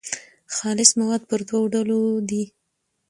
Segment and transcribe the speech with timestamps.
[0.55, 1.99] خالص مواد پر دوو ډولو
[2.29, 2.43] دي.